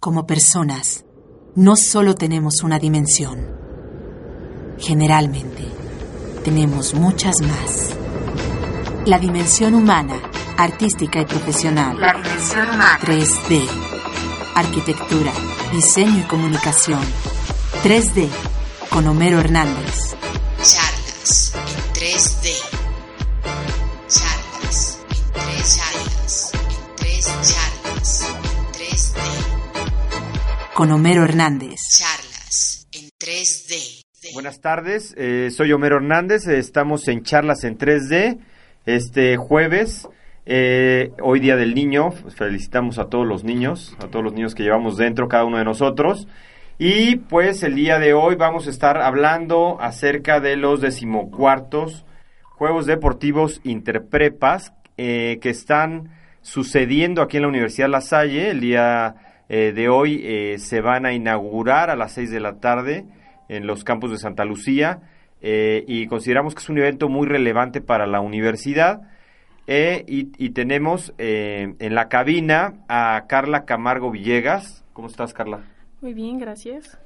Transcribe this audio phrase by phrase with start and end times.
[0.00, 1.04] como personas,
[1.54, 3.46] no solo tenemos una dimensión.
[4.78, 5.64] Generalmente,
[6.44, 7.90] tenemos muchas más.
[9.06, 10.20] La dimensión humana,
[10.56, 11.98] artística y profesional.
[12.00, 12.98] La dimensión humana.
[13.02, 13.68] 3D.
[14.54, 15.32] Arquitectura,
[15.72, 17.00] diseño y comunicación.
[17.82, 18.28] 3D.
[18.90, 20.14] Con Homero Hernández.
[20.62, 22.52] Charlas en 3D.
[24.08, 26.52] Charlas en 3 charlas.
[26.54, 27.71] En 3 charlas.
[30.74, 31.80] Con Homero Hernández.
[31.98, 34.32] Charlas en 3D.
[34.34, 38.38] Buenas tardes, eh, soy Homero Hernández, eh, estamos en charlas en 3D
[38.86, 40.08] este jueves,
[40.46, 44.62] eh, hoy Día del Niño, felicitamos a todos los niños, a todos los niños que
[44.62, 46.26] llevamos dentro, cada uno de nosotros.
[46.78, 52.04] Y pues el día de hoy vamos a estar hablando acerca de los decimocuartos
[52.42, 58.50] Juegos Deportivos Interprepas eh, que están sucediendo aquí en la Universidad La Salle.
[58.50, 59.14] El día
[59.52, 63.04] eh, de hoy eh, se van a inaugurar a las 6 de la tarde
[63.48, 65.00] en los campus de Santa Lucía
[65.42, 69.02] eh, y consideramos que es un evento muy relevante para la universidad.
[69.64, 74.84] Y, y tenemos en la cabina a Carla Camargo Villegas.
[74.92, 75.60] ¿Cómo estás, Carla?
[76.00, 76.98] Muy bien, gracias.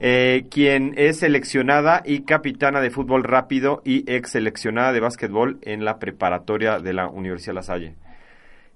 [0.00, 5.84] Eh, quien es seleccionada y capitana de fútbol rápido y ex seleccionada de básquetbol en
[5.84, 7.94] la preparatoria de la Universidad La Salle.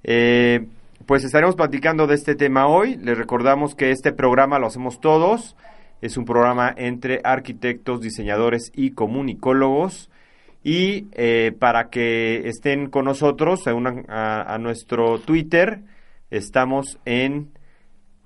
[0.04, 0.66] Eh,
[1.08, 2.96] pues estaremos platicando de este tema hoy.
[2.98, 5.56] Les recordamos que este programa lo hacemos todos.
[6.02, 10.10] Es un programa entre arquitectos, diseñadores y comunicólogos.
[10.62, 15.80] Y eh, para que estén con nosotros, se unan a, nuestro Twitter.
[16.30, 17.52] Estamos en.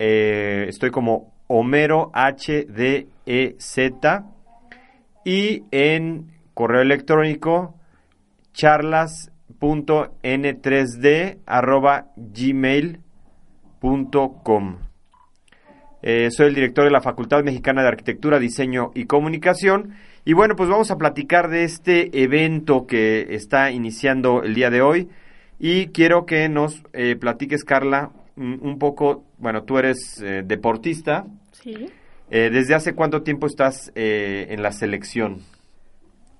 [0.01, 3.07] eh, estoy como Homero HDZ.
[5.25, 7.77] Y en correo electrónico
[8.55, 9.32] charlas.n3d arroba
[13.83, 14.79] gmail.com.
[16.05, 19.95] Eh, soy el director de la Facultad Mexicana de Arquitectura, Diseño y Comunicación.
[20.25, 24.83] Y bueno, pues vamos a platicar de este evento que está iniciando el día de
[24.83, 25.09] hoy.
[25.61, 31.25] Y quiero que nos eh, platiques, Carla, un, poco, bueno, tú eres eh, deportista.
[31.53, 31.89] Sí.
[32.31, 35.41] Eh, ¿Desde hace cuánto tiempo estás en la selección?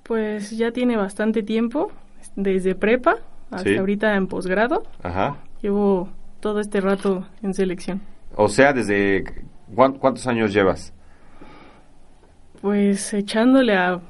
[0.03, 1.93] Pues ya tiene bastante tiempo,
[2.37, 3.17] desde prepa
[3.51, 3.77] hasta Sí.
[3.77, 4.83] ahorita en posgrado.
[5.03, 5.37] Ajá.
[5.61, 6.09] Llevo
[6.41, 8.01] todo este rato en selección.
[8.35, 9.25] O sea, ¿desde
[9.75, 10.93] cuán- cuántos años llevas?
[12.61, 14.01] Pues echándole a...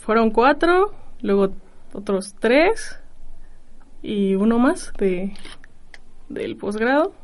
[0.00, 1.54] Fueron cuatro, luego
[1.92, 2.98] otros tres
[4.02, 5.32] y uno más de
[6.28, 7.14] del posgrado.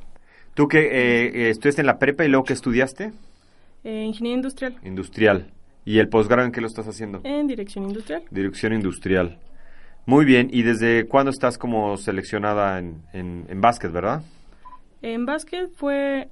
[0.54, 3.12] ¿Tú que eh, eh, estudiaste en la prepa y luego que estudiaste?
[3.84, 4.76] Eh, ingeniería industrial.
[4.84, 5.50] Industrial.
[5.84, 7.20] ¿Y el posgrado en qué lo estás haciendo?
[7.24, 8.22] En dirección industrial.
[8.30, 9.38] Dirección industrial.
[10.08, 10.48] Muy bien.
[10.50, 14.22] ¿Y desde cuándo estás como seleccionada en, en, en básquet, verdad?
[15.02, 16.30] En básquet fue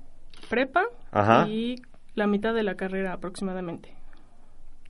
[0.48, 1.46] prepa Ajá.
[1.46, 1.82] y
[2.14, 3.94] la mitad de la carrera aproximadamente.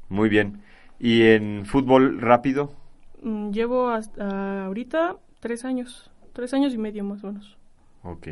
[0.08, 0.62] Muy bien.
[1.00, 2.74] ¿Y en fútbol rápido?
[3.22, 7.58] Mm, Llevo hasta ahorita tres años, tres años y medio más o menos.
[8.04, 8.28] Ok.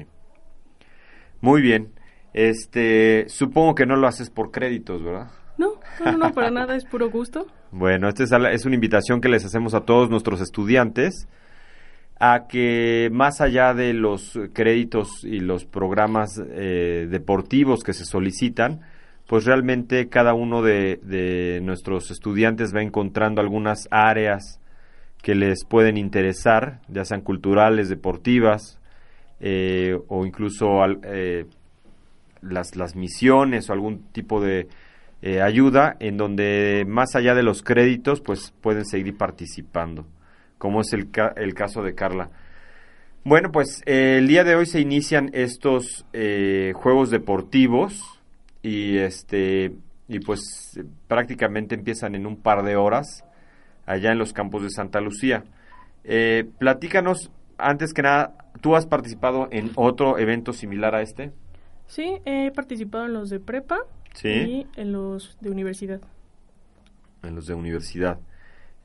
[1.40, 1.90] Muy bien.
[2.32, 5.32] Este, supongo que no lo haces por créditos, ¿verdad?
[5.58, 7.48] No, no, no, para nada, es puro gusto.
[7.76, 11.26] Bueno, esta es, una invitación que les hacemos a todos nuestros estudiantes
[12.20, 18.82] a que más allá de los créditos y los programas eh, deportivos que se solicitan,
[19.26, 24.60] pues realmente cada uno de, nuestros estudiantes va encontrando algunas áreas
[25.20, 28.78] que les pueden interesar, ya sean culturales, deportivas,
[29.40, 31.46] eh, o incluso eh,
[32.40, 34.68] las, las misiones o algún tipo de
[35.26, 40.04] eh, ayuda en donde más allá de los créditos pues pueden seguir participando
[40.58, 42.28] como es el, ca- el caso de Carla.
[43.24, 48.20] Bueno pues eh, el día de hoy se inician estos eh, juegos deportivos
[48.62, 49.72] y este
[50.08, 50.78] y pues
[51.08, 53.24] prácticamente empiezan en un par de horas
[53.86, 55.44] allá en los campos de Santa Lucía.
[56.58, 61.32] Platícanos antes que nada tú has participado en otro evento similar a este
[61.86, 63.78] Sí, he participado en los de prepa
[64.14, 66.00] sí y en los de universidad.
[67.22, 68.18] en los de universidad.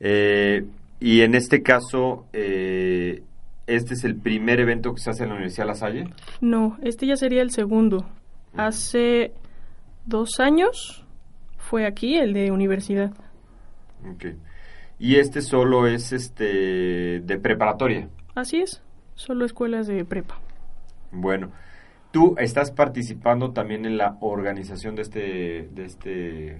[0.00, 0.64] Eh,
[0.98, 3.22] y en este caso, eh,
[3.66, 6.04] este es el primer evento que se hace en la Universidad La Salle.
[6.40, 8.06] No, este ya sería el segundo.
[8.56, 9.32] Hace
[10.06, 11.04] dos años
[11.58, 13.12] fue aquí el de universidad.
[14.12, 14.26] Ok.
[14.98, 18.08] Y este solo es este de preparatoria.
[18.34, 18.82] Así es,
[19.14, 20.38] solo escuelas de prepa.
[21.12, 21.50] Bueno,
[22.10, 26.58] tú estás participando también en la organización de este de este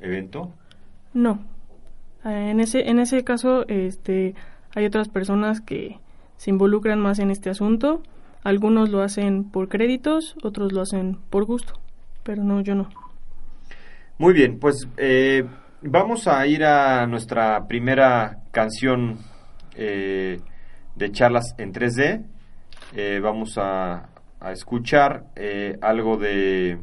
[0.00, 0.52] evento.
[1.14, 1.40] No.
[2.24, 4.34] Eh, En ese, en ese caso, este,
[4.74, 5.98] hay otras personas que
[6.36, 8.02] se involucran más en este asunto.
[8.42, 11.74] Algunos lo hacen por créditos, otros lo hacen por gusto.
[12.22, 12.88] Pero no, yo no.
[14.18, 15.44] Muy bien, pues eh,
[15.82, 19.18] vamos a ir a nuestra primera canción
[19.74, 20.40] eh,
[20.94, 22.24] de charlas en 3D.
[22.94, 24.08] Eh, vamos a,
[24.40, 26.78] a escuchar eh, algo de,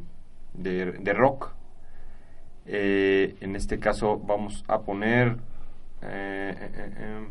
[0.54, 1.52] de, rock.
[2.66, 5.38] Eh, en este caso vamos a poner...
[6.02, 7.28] eh, eh, eh, eh,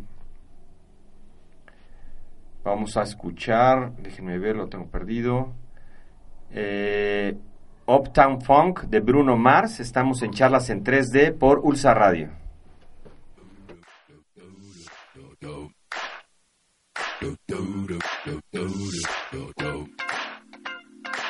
[2.64, 5.52] vamos a escuchar, déjenme ver, lo tengo perdido.
[6.50, 7.36] Eh,
[7.86, 9.80] Uptown Funk de Bruno Mars.
[9.80, 12.30] Estamos en charlas en 3D por Ulsa Radio.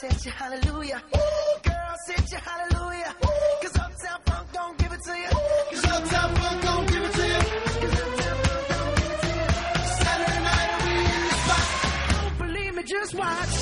[0.00, 1.02] Hit you hallelujah.
[1.62, 3.14] Girls hit you hallelujah.
[3.60, 5.28] Cause Uptown Funk don't give it to you.
[5.28, 7.40] Cause Uptown Funk don't give it to you.
[10.00, 11.66] Saturday night we in the spot.
[12.22, 13.60] Don't believe me, just watch.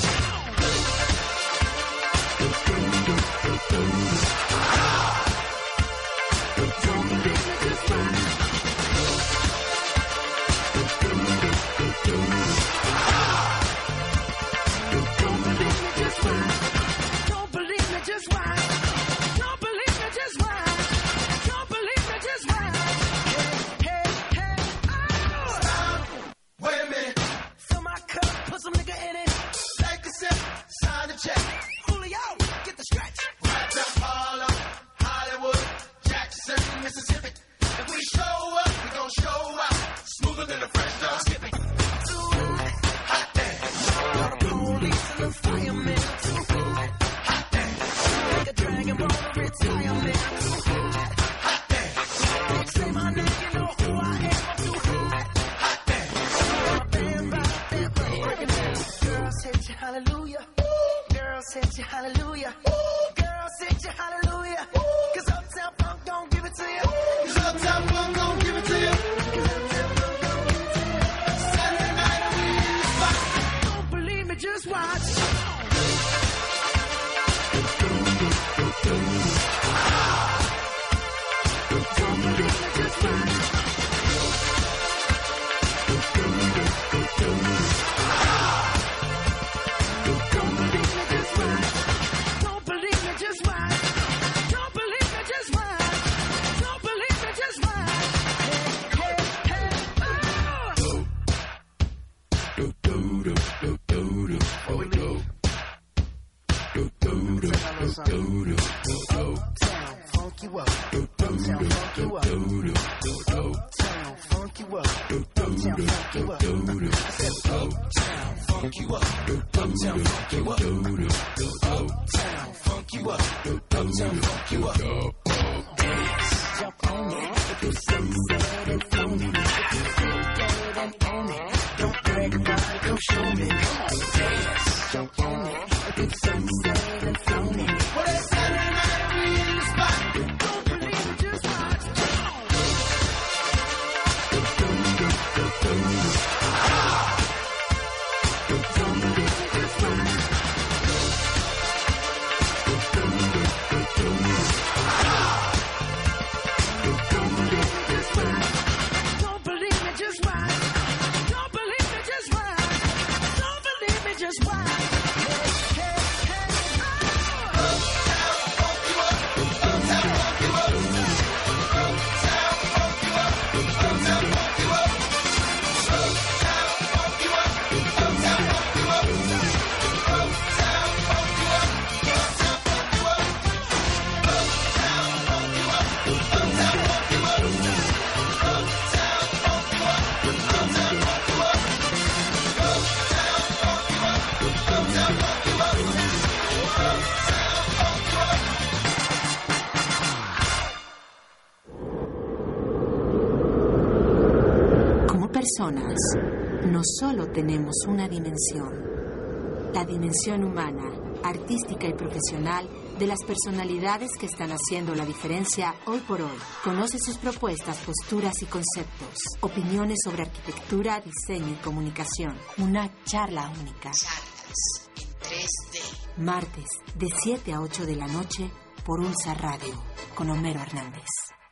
[207.87, 210.91] Una dimensión, la dimensión humana,
[211.23, 212.67] artística y profesional
[212.97, 216.37] de las personalidades que están haciendo la diferencia hoy por hoy.
[216.63, 222.37] Conoce sus propuestas, posturas y conceptos, opiniones sobre arquitectura, diseño y comunicación.
[222.57, 223.91] Una charla única.
[223.91, 226.23] Charlas en 3D.
[226.23, 228.51] Martes, de 7 a 8 de la noche,
[228.85, 229.73] por Ulsa Radio,
[230.15, 231.05] con Homero Hernández.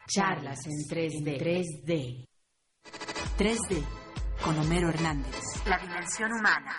[0.07, 1.39] Charlas en 3D.
[1.39, 2.25] 3D.
[3.37, 3.83] 3D,
[4.43, 5.43] con Homero Hernández.
[5.67, 6.71] La dimensión humana.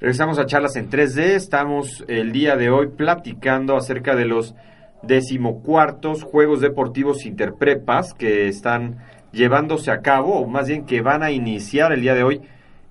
[0.00, 1.34] Regresamos a charlas en 3D.
[1.34, 4.54] Estamos el día de hoy platicando acerca de los
[5.02, 8.98] decimocuartos Juegos Deportivos Interprepas que están
[9.32, 12.42] llevándose a cabo, o más bien que van a iniciar el día de hoy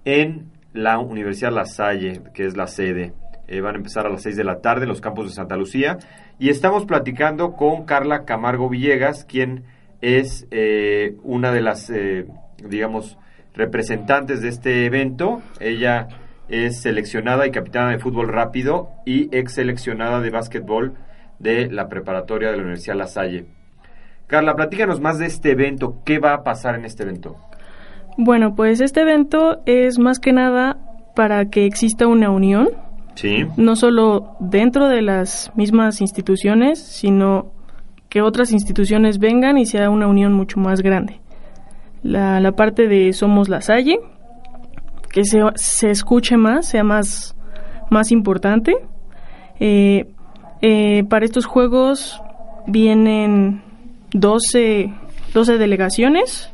[0.05, 3.13] en la Universidad La Salle, que es la sede.
[3.47, 5.55] Eh, van a empezar a las 6 de la tarde en los campos de Santa
[5.55, 5.97] Lucía.
[6.39, 9.63] Y estamos platicando con Carla Camargo Villegas, quien
[10.01, 12.25] es eh, una de las, eh,
[12.63, 13.17] digamos,
[13.53, 15.41] representantes de este evento.
[15.59, 16.07] Ella
[16.49, 20.93] es seleccionada y capitana de fútbol rápido y ex seleccionada de básquetbol
[21.39, 23.45] de la preparatoria de la Universidad La Salle.
[24.27, 26.01] Carla, platícanos más de este evento.
[26.05, 27.35] ¿Qué va a pasar en este evento?
[28.17, 30.77] Bueno, pues este evento es más que nada
[31.15, 32.69] para que exista una unión,
[33.15, 33.45] Sí.
[33.57, 37.51] no solo dentro de las mismas instituciones, sino
[38.09, 41.19] que otras instituciones vengan y sea una unión mucho más grande.
[42.05, 43.99] La, la parte de Somos la Salle,
[45.11, 47.35] que se, se escuche más, sea más,
[47.89, 48.75] más importante.
[49.59, 50.13] Eh,
[50.61, 52.21] eh, para estos juegos
[52.67, 53.63] vienen
[54.11, 54.93] 12,
[55.33, 56.51] 12 delegaciones,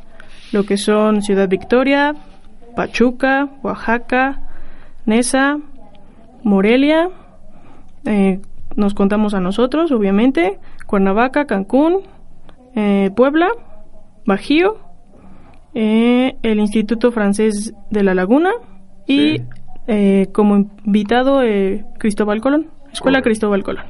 [0.52, 2.14] lo que son Ciudad Victoria,
[2.74, 4.40] Pachuca, Oaxaca,
[5.04, 5.58] Nesa,
[6.44, 7.10] Morelia,
[8.06, 8.40] eh,
[8.74, 12.02] nos contamos a nosotros, obviamente, Cuernavaca, Cancún,
[13.14, 13.48] Puebla,
[14.24, 14.78] Bajío,
[15.74, 18.50] eh, el Instituto Francés de la Laguna
[19.06, 19.42] y Sí.
[19.88, 23.24] eh, como invitado eh, Cristóbal Colón, Escuela Correcto.
[23.24, 23.84] Cristóbal Colón.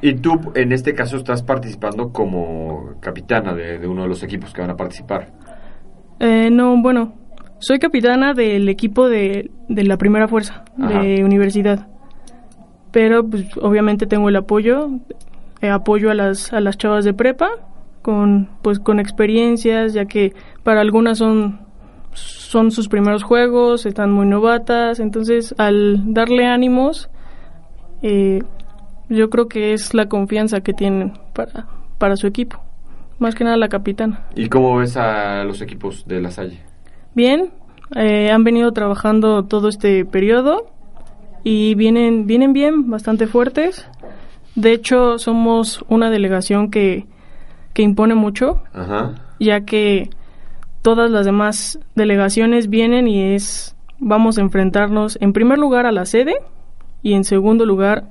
[0.00, 4.52] Y tú, en este caso, estás participando como capitana de, de uno de los equipos
[4.52, 5.28] que van a participar.
[6.18, 7.14] Eh, no, bueno,
[7.58, 11.86] soy capitana del equipo de, de la primera fuerza de universidad.
[12.90, 14.88] Pero pues obviamente tengo el apoyo,
[15.60, 17.48] eh, apoyo a las, a las chavas de prepa
[18.02, 21.60] con pues con experiencias, ya que para algunas son
[22.12, 27.08] son sus primeros juegos, están muy novatas, entonces al darle ánimos
[28.02, 28.40] eh,
[29.08, 31.66] yo creo que es la confianza que tienen para,
[31.98, 32.60] para su equipo,
[33.18, 34.24] más que nada la capitana.
[34.34, 36.60] ¿Y cómo ves a los equipos de la Salle?
[37.14, 37.50] Bien,
[37.94, 40.66] eh, han venido trabajando todo este periodo
[41.44, 43.86] y vienen, vienen bien, bastante fuertes.
[44.54, 47.06] De hecho, somos una delegación que,
[47.72, 49.14] que impone mucho, Ajá.
[49.40, 50.10] ya que
[50.82, 56.04] todas las demás delegaciones vienen y es, vamos a enfrentarnos en primer lugar a la
[56.06, 56.34] sede
[57.02, 58.04] y en segundo lugar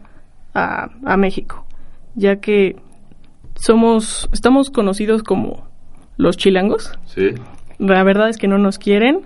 [0.54, 1.66] a, a México,
[2.16, 2.76] ya que
[3.56, 5.68] somos, estamos conocidos como
[6.18, 6.98] los chilangos.
[7.06, 7.32] Sí.
[7.78, 9.22] La verdad es que no nos quieren.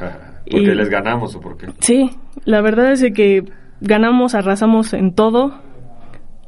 [0.50, 1.66] ¿Porque Y- les ganamos o por qué?
[1.80, 2.10] Sí,
[2.44, 3.44] la verdad es que
[3.80, 5.54] ganamos, arrasamos en todo.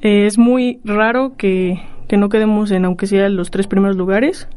[0.00, 1.80] Eh, es muy raro que,
[2.11, 4.49] que no quedemos en, aunque sea los tres primeros lugares,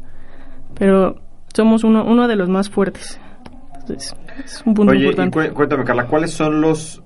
[0.76, 1.20] pero
[1.54, 3.20] somos uno, uno de los más fuertes.
[3.78, 5.14] Entonces, es un punto Oye, y
[5.50, 7.00] cuéntame, Carla, ¿cuáles son los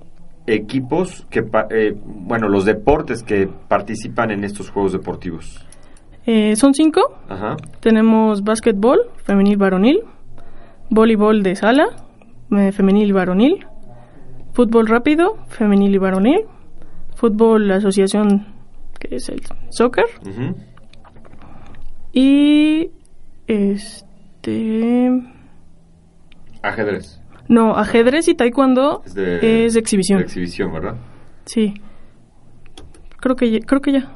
[0.47, 5.63] equipos que, eh, bueno, los deportes que participan en estos Juegos Deportivos?
[6.25, 7.19] Eh, son cinco.
[7.29, 7.55] Ajá.
[7.79, 9.99] Tenemos básquetbol, femenil varonil,
[10.89, 11.89] voleibol de sala,
[12.57, 13.67] eh, femenil y varonil,
[14.53, 16.39] fútbol rápido, femenil y varonil,
[17.13, 18.58] fútbol asociación,
[18.99, 20.05] que es el soccer,
[22.11, 22.91] y
[23.47, 25.11] este
[26.61, 27.21] Ajedrez.
[27.47, 30.19] no ajedrez y taekwondo Es de, es de exhibición.
[30.19, 30.95] de exhibición, ¿verdad?
[31.45, 31.73] sí.
[33.21, 34.09] Creo que creo que ya.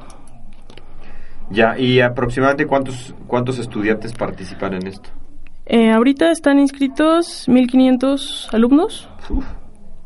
[1.51, 5.09] Ya, ¿y aproximadamente cuántos, cuántos estudiantes participan en esto?
[5.65, 9.09] Eh, ahorita están inscritos 1500 alumnos.
[9.29, 9.45] Uf,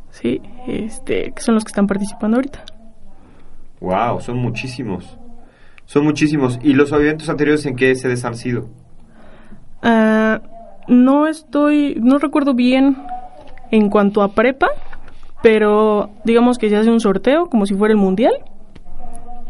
[0.09, 2.65] sí este que son los que están participando ahorita
[3.79, 5.17] wow, son muchísimos.
[5.85, 6.59] Son muchísimos.
[6.61, 8.67] ¿Y los eventos anteriores en qué sedes han sido?
[9.81, 10.41] Ah,
[10.87, 12.97] no estoy, no recuerdo bien
[13.71, 14.67] en cuanto a prepa,
[15.41, 18.33] pero digamos que se hace un sorteo como si fuera el mundial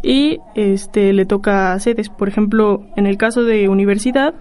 [0.04, 2.10] y este le toca sedes.
[2.10, 4.34] Por ejemplo, en el caso de universidad,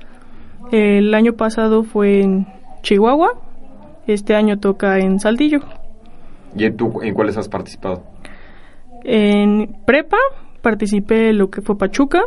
[0.72, 2.46] el año pasado fue en
[2.82, 3.34] Chihuahua,
[4.06, 5.60] este año toca en Saltillo.
[6.56, 8.02] ¿Y en, tú, en cuáles has participado?
[9.08, 10.16] En prepa
[10.62, 12.22] participé en lo que fue Pachuca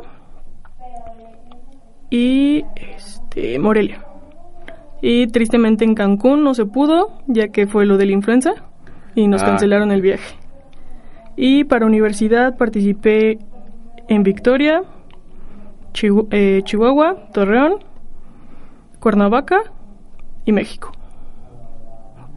[2.09, 4.05] y este Morelia.
[5.01, 8.51] Y tristemente en Cancún no se pudo, ya que fue lo de la influenza
[9.15, 9.47] y nos Ah.
[9.47, 10.35] cancelaron el viaje.
[11.35, 13.39] Y para universidad participé
[14.07, 14.83] en Victoria,
[15.93, 17.75] Chihu- eh, Chihuahua, Torreón,
[18.99, 19.61] Cuernavaca
[20.45, 20.91] y México.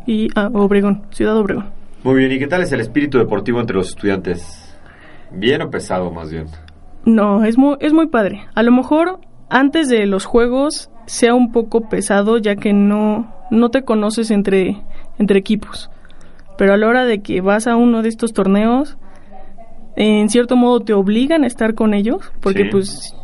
[0.07, 1.67] Y ah, Obregón, Ciudad Obregón.
[2.04, 4.76] Muy bien, ¿y qué tal es el espíritu deportivo entre los estudiantes?
[5.30, 6.47] ¿Bien o pesado más bien?
[7.04, 8.42] No, es muy, es muy padre.
[8.54, 13.71] A lo mejor antes de los juegos sea un poco pesado ya que no, no
[13.71, 14.82] te conoces entre,
[15.18, 15.90] entre equipos.
[16.59, 18.99] Pero a la hora de que vas a uno de estos torneos,
[19.97, 22.68] en cierto modo te obligan a estar con ellos porque Sí.
[22.71, 23.14] pues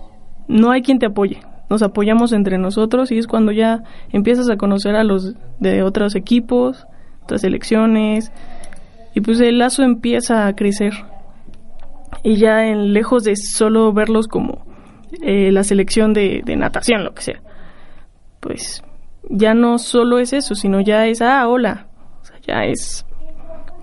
[0.49, 1.41] no hay quien te apoye.
[1.69, 6.15] Nos apoyamos entre nosotros y es cuando ya empiezas a conocer a los de otros
[6.15, 6.87] equipos,
[7.23, 8.33] otras selecciones
[9.19, 10.93] y pues el lazo empieza a crecer.
[12.23, 14.65] Y ya en lejos de solo verlos como
[15.23, 17.43] eh, la selección de, de natación, lo que sea,
[18.39, 18.85] pues
[19.29, 21.89] ya no solo es eso, sino ya es, ah, hola,
[22.23, 23.05] o sea, ya es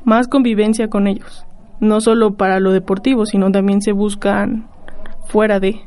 [0.06, 1.46] más convivencia con ellos,
[1.82, 4.70] no solo para lo deportivo, sino también se buscan
[5.28, 5.82] fuera de...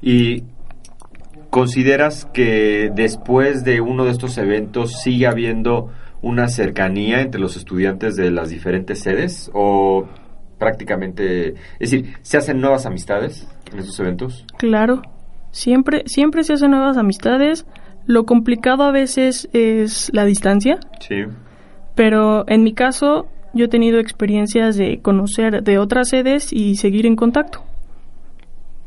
[0.00, 0.44] ¿Y
[1.50, 5.90] consideras que después de uno de estos eventos sigue habiendo
[6.22, 9.50] una cercanía entre los estudiantes de las diferentes sedes?
[9.54, 10.06] ¿O
[10.58, 14.44] prácticamente, es decir, se hacen nuevas amistades en estos eventos?
[14.58, 15.02] Claro,
[15.50, 17.66] siempre, siempre se hacen nuevas amistades,
[18.06, 21.24] lo complicado a veces es la distancia, Sí.
[21.98, 27.06] Pero en mi caso, yo he tenido experiencias de conocer de otras sedes y seguir
[27.06, 27.64] en contacto.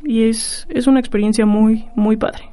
[0.05, 2.50] Y es, es una experiencia muy, muy padre.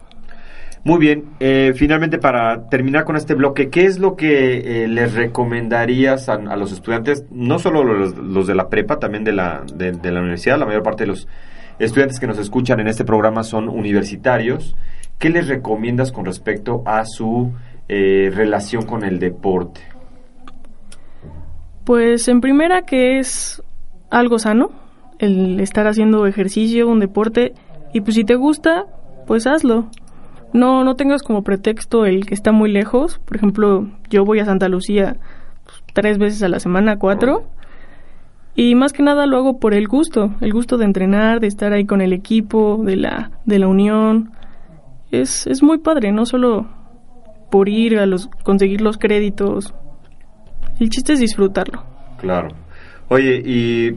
[0.85, 5.15] Muy bien, eh, finalmente para terminar con este bloque, ¿qué es lo que eh, les
[5.15, 9.93] recomendarías a, los estudiantes, no solo los, los de la prepa, también de la, de,
[9.93, 11.29] de la universidad, la mayor parte de los
[11.79, 14.77] estudiantes que nos escuchan en este programa son universitarios,
[15.19, 17.53] ¿qué les recomiendas con respecto a su
[17.89, 19.81] eh, relación con el deporte?
[21.85, 23.63] Pues en primera que es
[24.11, 24.71] algo sano,
[25.19, 27.55] el estar haciendo ejercicio, un deporte,
[27.93, 28.87] y pues si te gusta,
[29.27, 29.91] pues hazlo.
[30.53, 33.19] No, no tengas como pretexto el que está muy lejos.
[33.25, 35.17] Por ejemplo, yo voy a Santa Lucía
[35.65, 37.45] pues, tres veces a la semana, cuatro.
[38.55, 41.73] Y más que nada lo hago por el gusto, el gusto de entrenar, de estar
[41.73, 44.33] ahí con el equipo, de la, de la unión.
[45.13, 46.67] Es, es muy padre, no solo
[47.51, 49.75] por ir a los, conseguir los créditos.
[50.81, 51.85] El chiste es disfrutarlo.
[52.19, 52.49] Claro.
[53.09, 53.97] Oye, y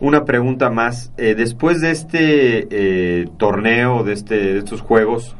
[0.00, 1.12] una pregunta más.
[1.16, 5.36] Eh, después de este eh, torneo, de, este, de estos juegos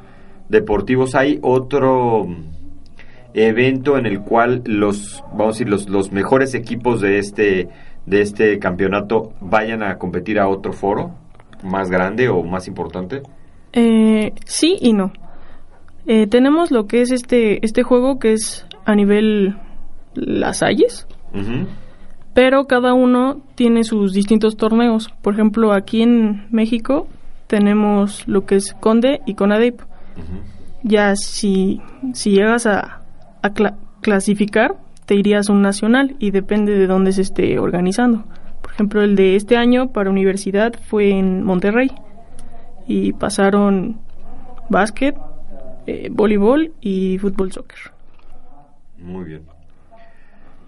[0.53, 2.29] deportivos, ¿hay otro
[3.35, 7.69] evento en el cual los, vamos a decir, los, los mejores equipos de este,
[8.07, 11.12] de este campeonato vayan a competir a otro foro
[11.65, 13.23] más grande o más importante?
[13.73, 15.12] Eh, sí y no.
[16.07, 19.57] Eh, tenemos lo que es este, este juego que es a nivel
[20.15, 21.07] Las Salles,
[22.35, 25.09] pero cada uno tiene sus distintos torneos.
[25.23, 27.07] Por ejemplo, aquí en México
[27.47, 29.81] tenemos lo que es Conde y Conadep.
[30.83, 31.81] Ya si,
[32.12, 33.03] si llegas a,
[33.42, 34.75] a cla- clasificar,
[35.07, 38.25] te irías a un nacional y depende de dónde se esté organizando.
[38.61, 41.90] Por ejemplo, el de este año para universidad fue en Monterrey
[42.87, 44.01] y pasaron
[44.68, 45.16] básquet,
[45.87, 47.79] eh, voleibol y fútbol soccer.
[48.98, 49.42] Muy bien.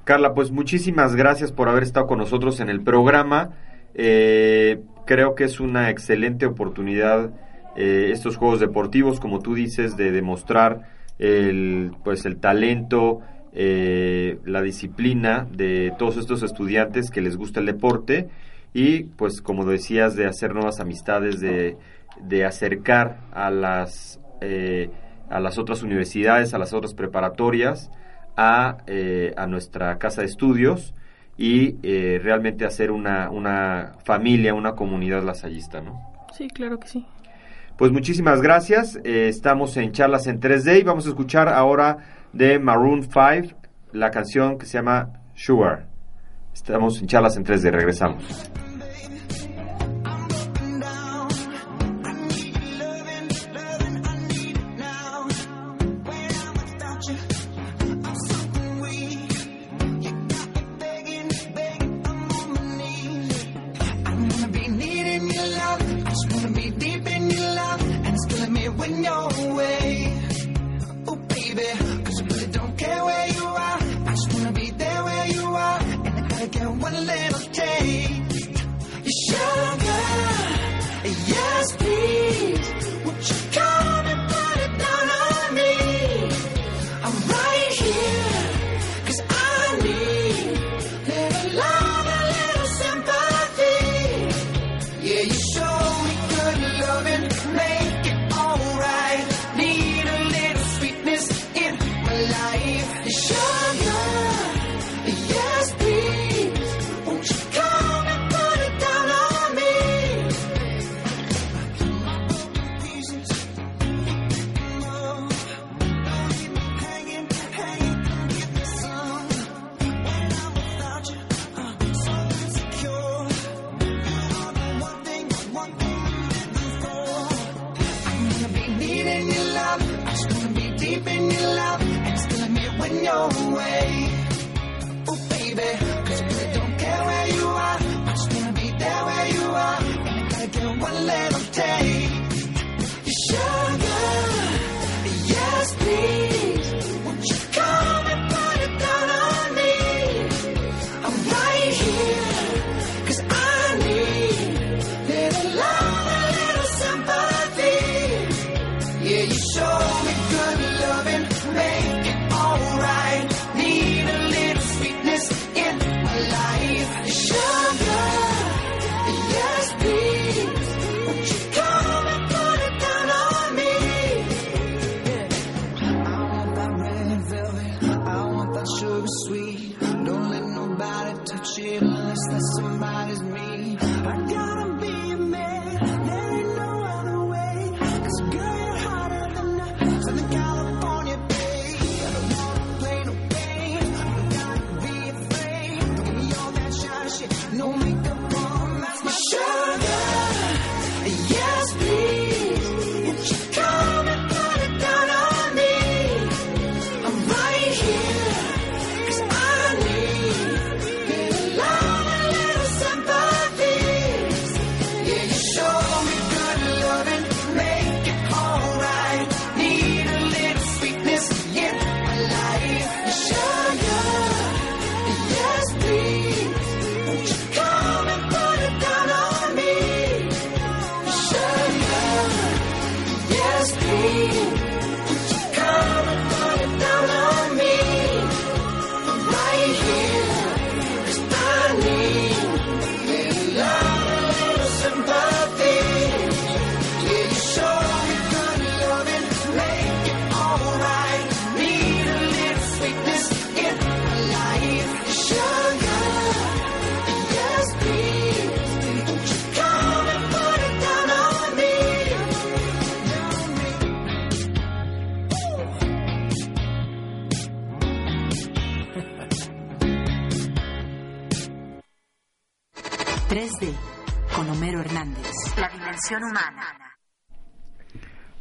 [0.05, 3.51] Carla, pues muchísimas gracias por haber estado con nosotros en el programa.
[3.95, 7.31] Eh, creo que es una excelente oportunidad
[7.77, 13.21] eh, estos juegos deportivos, como tú dices, de demostrar el, pues el talento,
[13.53, 18.29] eh, la disciplina de todos estos estudiantes que les gusta el deporte
[18.73, 21.77] y, pues, como decías, de hacer nuevas amistades, de,
[22.21, 24.91] de acercar a las eh,
[25.31, 27.91] a las otras universidades, a las otras preparatorias,
[28.37, 30.95] a, eh, a nuestra casa de estudios
[31.37, 36.01] y eh, realmente hacer una, una familia, una comunidad lasallista, ¿no?
[36.33, 37.07] Sí, claro que sí.
[37.77, 38.97] Pues muchísimas gracias.
[39.05, 41.99] eh, estamos en charlas en 3D y vamos a escuchar ahora
[42.33, 43.57] de Maroon 5
[43.93, 45.87] la canción que se llama Sugar.
[46.53, 48.51] Estamos en charlas en 3D, regresamos.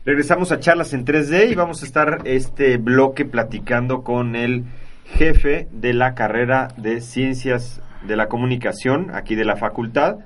[0.05, 4.65] Regresamos a charlas en 3D y vamos a estar este bloque platicando con el
[5.05, 10.17] jefe de la carrera de Ciencias de la Comunicación aquí de la facultad,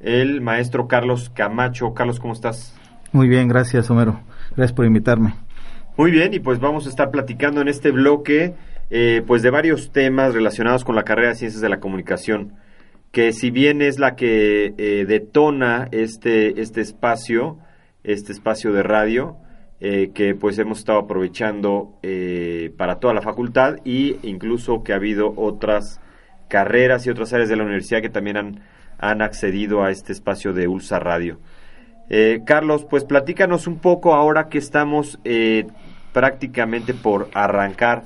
[0.00, 1.92] el maestro Carlos Camacho.
[1.92, 2.74] Carlos, ¿cómo estás?
[3.12, 4.20] Muy bien, gracias Homero.
[4.56, 5.34] Gracias por invitarme.
[5.98, 8.54] Muy bien, y pues vamos a estar platicando en este bloque
[8.88, 12.54] eh, pues de varios temas relacionados con la carrera de Ciencias de la Comunicación,
[13.12, 17.58] que si bien es la que eh, detona este, este espacio,
[18.04, 19.36] este espacio de radio,
[19.82, 24.96] eh, que pues hemos estado aprovechando eh, para toda la facultad y incluso que ha
[24.96, 26.00] habido otras
[26.48, 28.60] carreras y otras áreas de la universidad que también han,
[28.98, 31.40] han accedido a este espacio de Ulsa Radio.
[32.10, 35.18] Eh, Carlos, pues platícanos un poco ahora que estamos
[36.12, 38.04] prácticamente por arrancar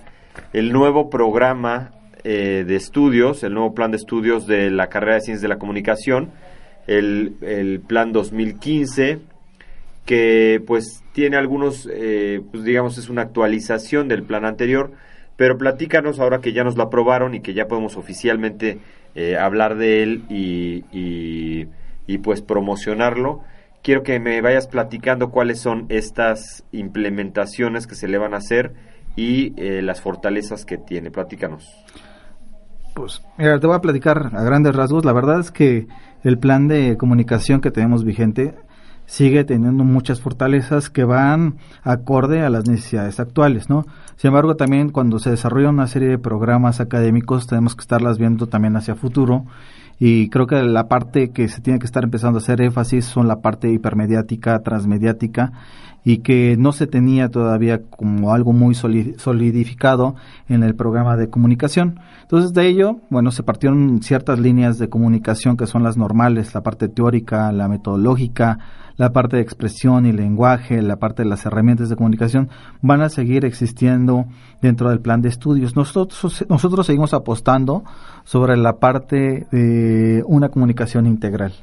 [0.53, 1.91] el nuevo programa
[2.23, 6.31] de estudios, el nuevo plan de estudios de la carrera de Ciencias de la Comunicación,
[6.87, 9.21] el, el plan 2015,
[10.05, 14.93] que pues tiene algunos, eh, pues digamos es una actualización del plan anterior,
[15.37, 18.79] pero platícanos ahora que ya nos lo aprobaron y que ya podemos oficialmente
[19.15, 21.69] eh, hablar de él y, y,
[22.07, 23.43] y, pues promocionarlo.
[23.83, 28.73] Quiero que me vayas platicando cuáles son estas implementaciones que se le van a hacer
[29.17, 31.11] y eh, las fortalezas que tiene.
[31.11, 31.71] Platícanos.
[32.95, 35.05] Pues mira, te voy a platicar a grandes rasgos.
[35.05, 35.87] La verdad es que
[36.23, 38.55] el plan de comunicación que tenemos vigente
[39.07, 43.87] sigue teniendo muchas fortalezas que van acorde a las necesidades actuales, ¿no?
[44.17, 48.47] Sin embargo, también cuando se desarrolla una serie de programas académicos tenemos que estarlas viendo
[48.47, 49.45] también hacia futuro
[49.99, 53.29] y creo que la parte que se tiene que estar empezando a hacer énfasis son
[53.29, 55.53] la parte hipermediática, transmediática
[56.05, 60.15] y que no se tenía todavía como algo muy solidificado
[60.49, 61.99] en el programa de comunicación.
[62.23, 66.63] Entonces de ello, bueno, se partieron ciertas líneas de comunicación que son las normales, la
[66.63, 68.59] parte teórica, la metodológica,
[68.97, 73.09] la parte de expresión y lenguaje, la parte de las herramientas de comunicación, van a
[73.09, 74.27] seguir existiendo
[74.61, 75.75] dentro del plan de estudios.
[75.75, 77.83] Nosotros, nosotros seguimos apostando
[78.25, 81.55] sobre la parte de una comunicación integral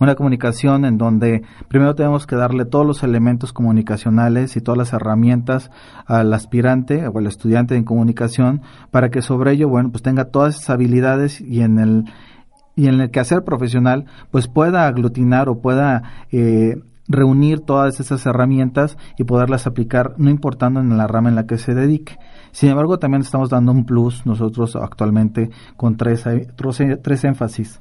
[0.00, 4.92] una comunicación en donde primero tenemos que darle todos los elementos comunicacionales y todas las
[4.92, 5.70] herramientas
[6.06, 10.56] al aspirante o al estudiante en comunicación para que sobre ello, bueno, pues tenga todas
[10.56, 12.04] esas habilidades y en el
[12.76, 18.96] y en el quehacer profesional pues pueda aglutinar o pueda eh, reunir todas esas herramientas
[19.18, 22.16] y poderlas aplicar no importando en la rama en la que se dedique.
[22.52, 26.24] Sin embargo, también estamos dando un plus nosotros actualmente con tres,
[26.56, 27.80] tres, tres énfasis.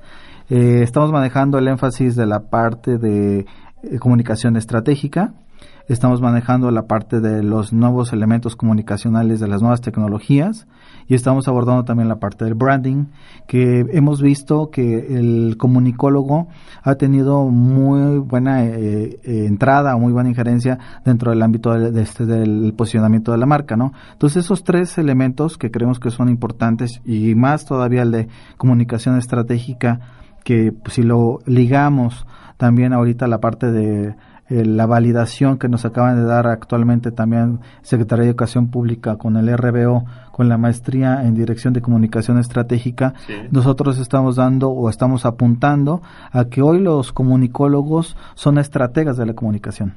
[0.50, 3.46] Eh, estamos manejando el énfasis de la parte de
[3.84, 5.34] eh, comunicación estratégica,
[5.88, 10.68] estamos manejando la parte de los nuevos elementos comunicacionales de las nuevas tecnologías
[11.08, 13.06] y estamos abordando también la parte del branding,
[13.48, 16.48] que hemos visto que el comunicólogo
[16.82, 22.02] ha tenido muy buena eh, eh, entrada muy buena injerencia dentro del ámbito de, de
[22.02, 23.92] este, del posicionamiento de la marca, ¿no?
[24.14, 28.28] Entonces esos tres elementos que creemos que son importantes y más todavía el de
[28.58, 30.00] comunicación estratégica,
[30.44, 32.26] que pues, si lo ligamos
[32.58, 34.16] también ahorita la parte de
[34.50, 39.38] eh, la validación que nos acaban de dar actualmente también Secretaría de Educación Pública con
[39.38, 43.34] el RBO, con la maestría en Dirección de Comunicación Estratégica, sí.
[43.52, 46.02] nosotros estamos dando o estamos apuntando
[46.32, 49.96] a que hoy los comunicólogos son estrategas de la comunicación.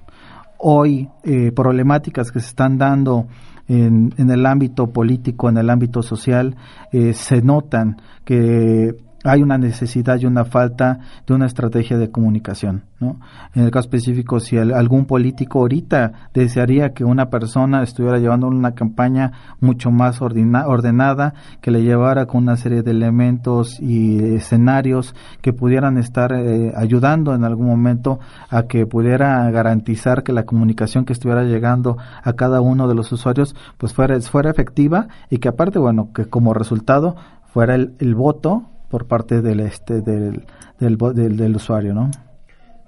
[0.59, 3.27] Hoy eh, problemáticas que se están dando
[3.69, 6.57] en, en, el ámbito político, en el ámbito social,
[6.93, 12.85] eh, se notan que hay una necesidad y una falta de una estrategia de comunicación.
[13.01, 13.19] ¿no?
[13.55, 18.75] En el caso específico, si algún político ahorita desearía que una persona estuviera llevando una
[18.75, 25.15] campaña mucho más ordena, ordenada, que le llevara con una serie de elementos y escenarios
[25.41, 31.05] que pudieran estar eh, ayudando en algún momento a que pudiera garantizar que la comunicación
[31.05, 35.49] que estuviera llegando a cada uno de los usuarios pues fuera, fuera efectiva y que
[35.49, 37.17] aparte, bueno, que como resultado
[37.53, 40.45] fuera el, el voto por parte del este del,
[40.79, 42.11] del, del, del, usuario, ¿no?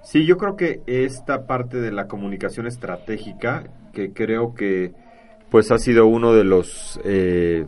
[0.02, 4.92] Sí, yo creo que esta parte de la comunicación estratégica, que creo que
[5.50, 7.66] pues ha sido uno de los eh,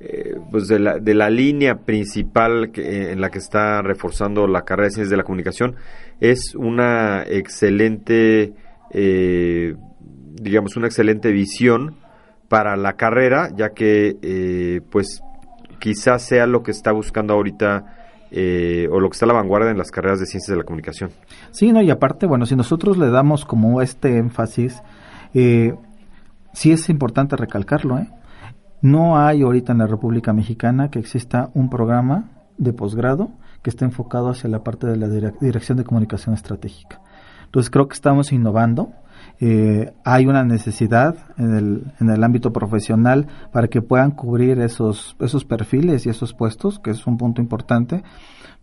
[0.00, 4.62] eh, pues de la, de la línea principal que, en la que está reforzando la
[4.62, 5.76] carrera de ciencias de la comunicación,
[6.20, 8.52] es una excelente
[8.90, 9.74] eh,
[10.34, 11.96] digamos una excelente visión
[12.48, 15.20] para la carrera, ya que pues
[15.78, 17.96] quizás sea lo que está buscando ahorita
[18.30, 20.64] eh, o lo que está a la vanguardia en las carreras de ciencias de la
[20.64, 21.10] comunicación.
[21.52, 24.82] Sí, no, y aparte, bueno, si nosotros le damos como este énfasis,
[25.34, 25.74] eh,
[26.52, 28.08] sí es importante recalcarlo, ¿eh?
[28.82, 33.30] No hay ahorita en la República Mexicana que exista un programa de posgrado
[33.62, 37.00] que esté enfocado hacia la parte de la direc- dirección de comunicación estratégica.
[37.46, 38.92] Entonces creo que estamos innovando.
[39.40, 45.16] Eh, hay una necesidad en el, en el ámbito profesional para que puedan cubrir esos,
[45.20, 48.02] esos perfiles y esos puestos, que es un punto importante.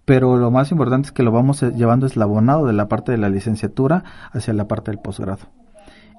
[0.06, 3.18] Pero lo más importante es que lo vamos eh, llevando eslabonado de la parte de
[3.18, 5.48] la licenciatura hacia la parte del posgrado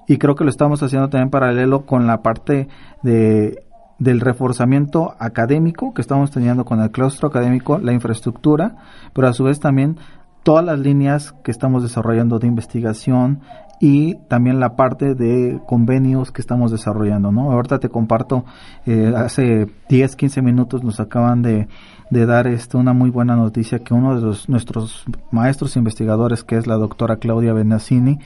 [0.07, 2.67] y creo que lo estamos haciendo también paralelo con la parte
[3.01, 3.65] de
[3.97, 8.75] del reforzamiento académico que estamos teniendo con el claustro académico, la infraestructura,
[9.13, 9.97] pero a su vez también
[10.43, 13.41] todas las líneas que estamos desarrollando de investigación
[13.79, 17.51] y también la parte de convenios que estamos desarrollando, ¿no?
[17.51, 18.45] Ahorita te comparto,
[18.85, 21.67] eh, hace 10, 15 minutos nos acaban de,
[22.09, 26.57] de dar esto una muy buena noticia que uno de los, nuestros maestros investigadores, que
[26.57, 28.19] es la doctora Claudia Benassini,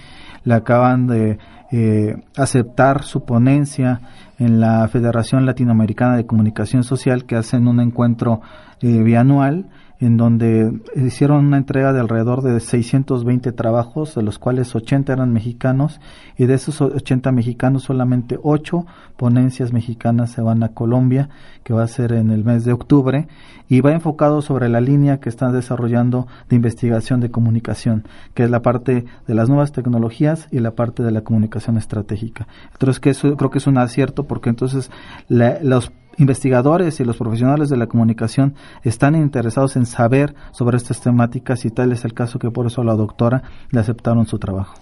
[0.43, 1.39] le acaban de
[1.71, 4.01] eh, aceptar su ponencia
[4.37, 8.41] en la Federación Latinoamericana de Comunicación Social que hacen un encuentro
[8.81, 9.65] eh, bianual
[9.99, 15.33] en donde hicieron una entrega de alrededor de 620 trabajos, de los cuales 80 eran
[15.33, 15.99] mexicanos,
[16.37, 18.85] y de esos 80 mexicanos solamente 8
[19.17, 21.29] ponencias mexicanas se van a Colombia,
[21.63, 23.27] que va a ser en el mes de octubre,
[23.67, 28.49] y va enfocado sobre la línea que están desarrollando de investigación de comunicación, que es
[28.49, 32.47] la parte de las nuevas tecnologías y la parte de la comunicación estratégica.
[32.71, 34.89] Entonces, que eso creo que es un acierto porque entonces
[35.27, 41.01] la- los investigadores y los profesionales de la comunicación están interesados en saber sobre estas
[41.01, 44.75] temáticas y tal es el caso que por eso la doctora le aceptaron su trabajo.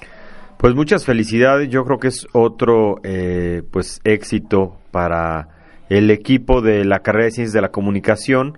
[0.57, 5.49] Pues muchas felicidades, yo creo que es otro eh, pues éxito para
[5.87, 8.57] el equipo de la carrera de ciencias de la comunicación.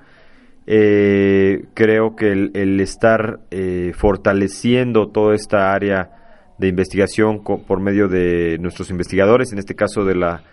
[0.66, 6.12] Eh, creo que el, el estar eh, fortaleciendo toda esta área
[6.58, 10.44] de investigación por medio de nuestros investigadores, en este caso de la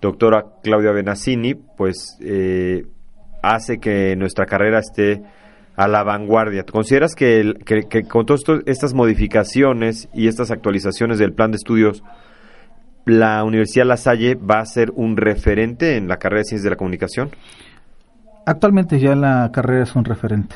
[0.00, 2.86] doctora Claudia Benassini, pues eh,
[3.42, 5.22] hace que nuestra carrera esté
[5.76, 6.64] a la vanguardia.
[6.64, 7.54] ¿Consideras que,
[8.08, 12.02] con todas estas modificaciones y estas actualizaciones del plan de estudios,
[13.06, 16.70] la Universidad La Salle va a ser un referente en la carrera de ciencias de
[16.70, 17.30] la comunicación?
[18.46, 20.54] Actualmente ya la carrera es un referente.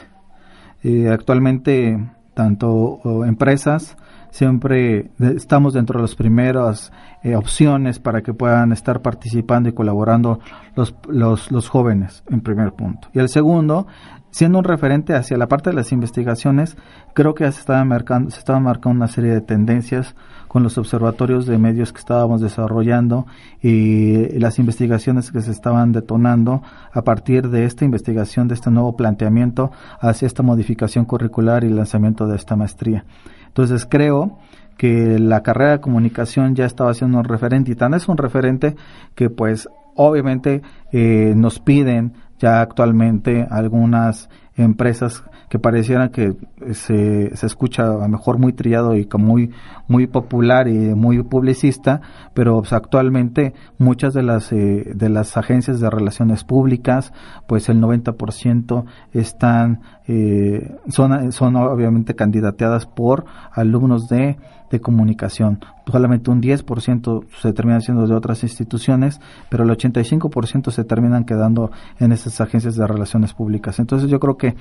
[0.83, 1.99] Eh, actualmente,
[2.35, 3.97] tanto empresas,
[4.31, 10.41] siempre estamos dentro de las primeras eh, opciones para que puedan estar participando y colaborando
[10.75, 13.09] los, los, los jóvenes, en primer punto.
[13.13, 13.87] Y el segundo,
[14.31, 16.77] siendo un referente hacia la parte de las investigaciones,
[17.15, 20.15] creo que se estaba marcando, se estaba marcando una serie de tendencias
[20.49, 23.27] con los observatorios de medios que estábamos desarrollando
[23.63, 26.63] y las investigaciones que se estaban detonando
[26.93, 32.27] a partir de esta investigación, de este nuevo planteamiento hacia esta modificación curricular y lanzamiento
[32.27, 33.05] de esta maestría.
[33.47, 34.39] Entonces creo
[34.77, 38.77] que la carrera de comunicación ya estaba siendo un referente y tan es un referente
[39.15, 40.63] que pues obviamente
[40.93, 46.37] eh, nos piden ya actualmente algunas empresas que parecieran que
[46.73, 49.51] se, se escucha a lo mejor muy trillado y como muy
[49.87, 52.01] muy popular y muy publicista
[52.35, 57.13] pero pues, actualmente muchas de las eh, de las agencias de relaciones públicas
[57.47, 64.37] pues el 90% están eh, son son obviamente candidateadas por alumnos de
[64.71, 65.61] de comunicación.
[65.87, 71.71] Solamente un 10% se termina siendo de otras instituciones, pero el 85% se terminan quedando
[71.99, 73.79] en agencias de relaciones públicas.
[73.79, 74.55] Entonces yo creo que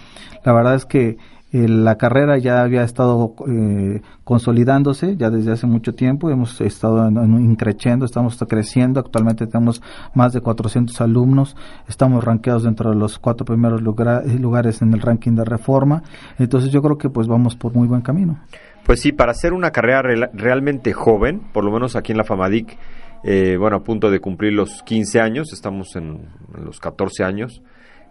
[0.43, 1.17] la verdad es que
[1.53, 7.07] eh, la carrera ya había estado eh, consolidándose ya desde hace mucho tiempo, hemos estado
[7.07, 7.57] en,
[8.05, 9.81] estamos creciendo, actualmente tenemos
[10.13, 11.55] más de 400 alumnos,
[11.87, 16.03] estamos rankeados dentro de los cuatro primeros lugar- lugares en el ranking de reforma,
[16.37, 18.39] entonces yo creo que pues vamos por muy buen camino.
[18.85, 20.01] Pues sí, para hacer una carrera
[20.33, 22.77] realmente joven, por lo menos aquí en la FAMADIC,
[23.23, 26.27] eh, bueno, a punto de cumplir los 15 años, estamos en,
[26.63, 27.61] los 14 años,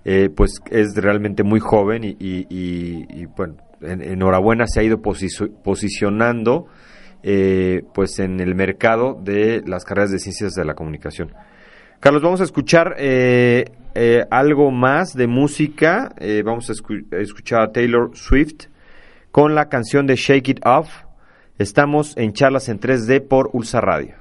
[0.05, 6.67] eh, pues es realmente muy joven y, bueno, en- enhorabuena se ha ido posicio- posicionando
[7.23, 11.33] eh, pues en el mercado de las carreras de ciencias de la comunicación.
[11.99, 12.95] Carlos, vamos a escuchar
[14.31, 16.15] algo más de música,
[16.45, 18.67] vamos a a escuchar a Taylor Swift
[19.33, 20.89] con la canción de Shake It Off.
[21.59, 24.15] Estamos en charlas en 3D por Ulsa Radio.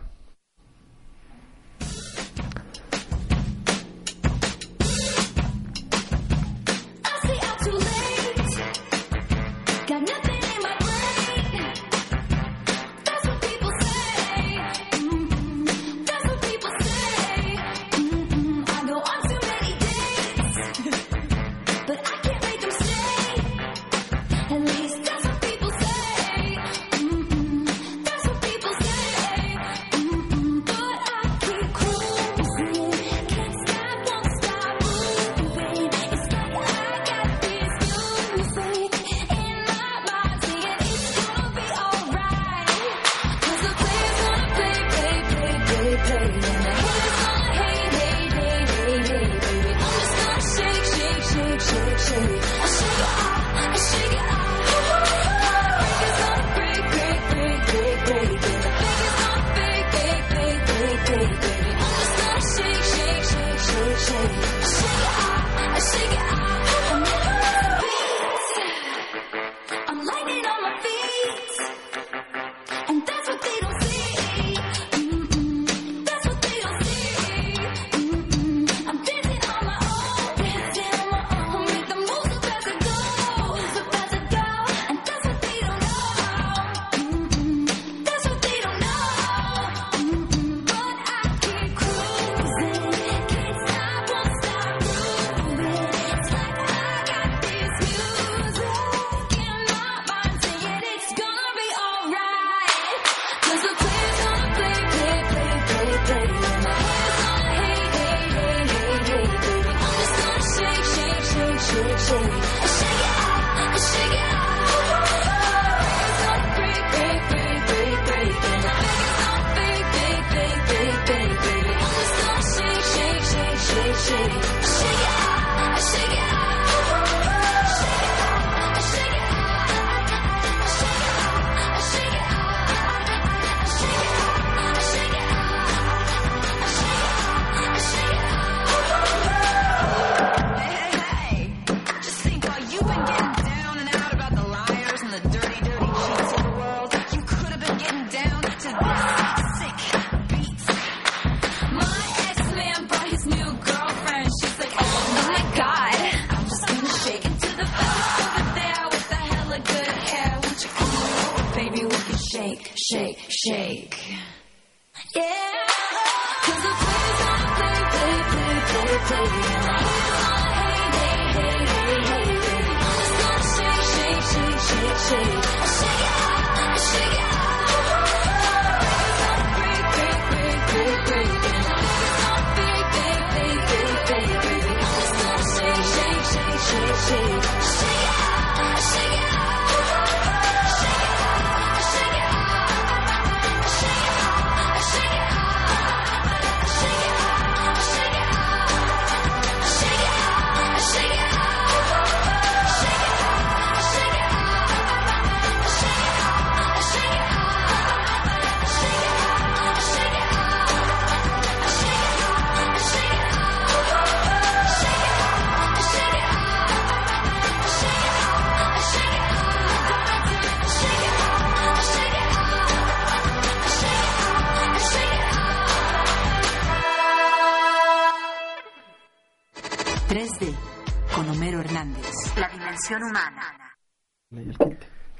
[175.07, 175.64] Shake,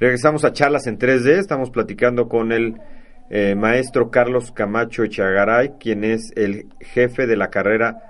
[0.06, 1.40] Regresamos a charlas en 3D.
[1.40, 2.76] Estamos platicando con el
[3.32, 8.04] eh, maestro Carlos Camacho Echagaray, quien es el jefe de la carrera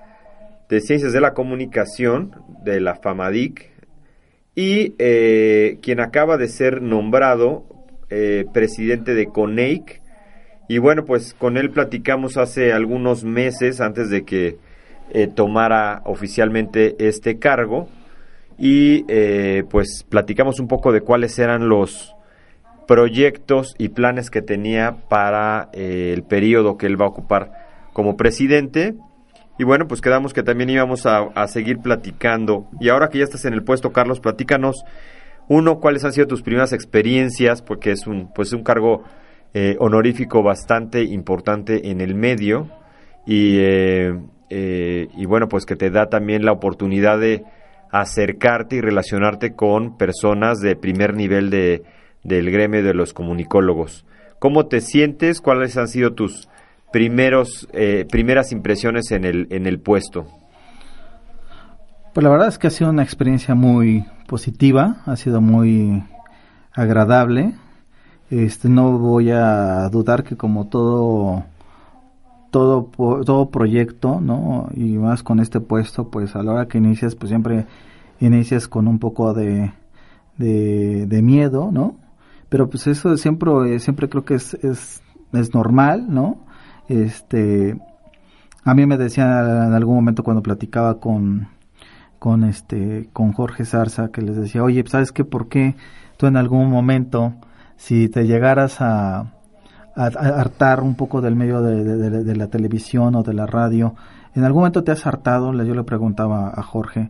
[0.68, 2.34] de Ciencias de la Comunicación
[2.66, 3.72] de la FAMADIC
[4.56, 7.64] y eh, quien acaba de ser nombrado
[8.10, 10.02] eh, presidente de CONEIC.
[10.68, 14.58] Y bueno, pues con él platicamos hace algunos meses antes de que
[15.34, 17.88] tomara oficialmente este cargo
[18.58, 22.16] y eh, pues platicamos un poco de cuáles eran los
[22.88, 27.51] proyectos y planes que tenía para eh, el periodo que él va a ocupar
[27.93, 28.95] como presidente.
[29.58, 32.68] Y bueno, pues quedamos que también íbamos a, seguir platicando.
[32.82, 34.84] Y ahora que ya estás en el puesto, Carlos, platícanos,
[35.47, 39.03] uno, cuáles han sido tus primeras experiencias, porque es un, pues un cargo
[39.53, 42.70] eh, honorífico bastante importante en el medio.
[43.26, 44.14] Y, eh,
[44.49, 47.45] eh, y bueno, pues que te da también la oportunidad de
[48.02, 51.84] acercarte y relacionarte con personas de primer nivel de,
[52.24, 54.06] del gremio de los comunicólogos.
[54.39, 55.39] ¿Cómo te sientes?
[55.39, 56.50] ¿Cuáles han sido tus
[56.91, 60.28] primeros eh, primeras impresiones en el en el puesto?
[62.14, 66.04] Pues la verdad es que ha sido una experiencia muy positiva, ha sido muy
[66.74, 67.56] agradable.
[68.30, 71.46] Este no voy a dudar que como todo
[72.56, 72.89] todo
[73.26, 74.70] todo proyecto, ¿no?
[74.74, 77.66] Y más con este puesto, pues a la hora que inicias, pues siempre
[78.22, 79.74] inicias con un poco de
[80.38, 81.97] de, de miedo, ¿no?
[82.47, 85.01] Pero pues eso siempre siempre creo que es es,
[85.34, 86.45] es normal, ¿no?
[86.88, 87.78] Este
[88.64, 89.28] a mí me decían
[89.68, 91.49] en algún momento cuando platicaba con
[92.20, 95.76] con este con Jorge Zarza que les decía, "Oye, ¿sabes qué por qué
[96.16, 97.34] tú en algún momento
[97.76, 99.34] si te llegaras a
[99.96, 101.84] hartar un poco del medio de,
[102.24, 103.96] de- la televisión o de la radio.
[104.34, 105.54] ¿En algún momento te has hartado?
[105.64, 107.10] Yo le preguntaba a Jorge,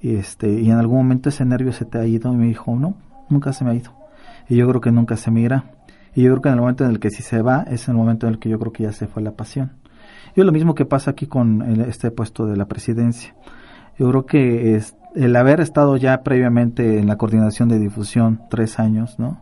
[0.00, 2.74] y este, y en algún momento ese nervio se te ha ido y me dijo,
[2.76, 2.94] no,
[3.30, 3.92] nunca se me ha ido.
[4.48, 5.64] Y yo creo que nunca se me irá.
[6.14, 7.94] Y yo creo que en el momento en el que sí se va, es el
[7.94, 9.72] momento en el que yo creo que ya se fue la pasión.
[10.36, 13.34] Y es lo mismo que pasa aquí con este puesto de la presidencia.
[13.98, 18.78] Yo creo que es, el haber estado ya previamente en la coordinación de difusión tres
[18.80, 19.40] años, ¿no?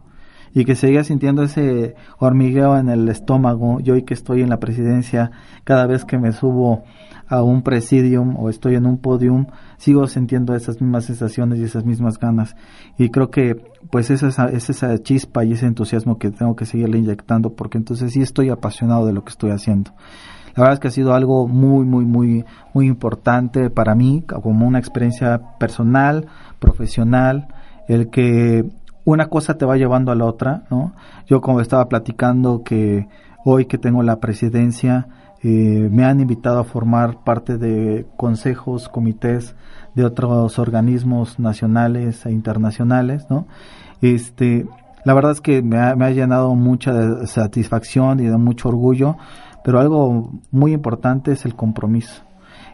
[0.55, 4.61] Y que seguía sintiendo ese hormigueo en el estómago, yo hoy que estoy en la
[4.61, 5.31] presidencia,
[5.65, 6.85] cada vez que me subo
[7.27, 9.47] a un presidium o estoy en un podium,
[9.79, 12.55] sigo sintiendo esas mismas sensaciones y esas mismas ganas.
[12.99, 13.57] Y creo que
[13.91, 17.79] pues es esa, es esa chispa y ese entusiasmo que tengo que seguirle inyectando porque
[17.79, 19.93] entonces sí estoy apasionado de lo que estoy haciendo.
[20.55, 22.45] La verdad es que ha sido algo muy, muy, muy,
[22.75, 26.27] muy importante para mí, como una experiencia personal,
[26.59, 27.49] profesional,
[27.89, 28.65] el que
[29.05, 30.93] una cosa te va llevando a la otra, ¿no?
[31.27, 33.09] Yo como estaba platicando que
[33.45, 35.09] hoy que tengo la presidencia,
[35.43, 39.57] eh, me han invitado a formar parte de consejos, comités
[39.95, 43.47] de otros organismos nacionales e internacionales, ¿no?
[44.01, 44.67] Este,
[45.05, 49.17] la verdad es que me ha, llenado mucha satisfacción y de mucho orgullo,
[49.65, 52.23] pero algo muy importante es el compromiso.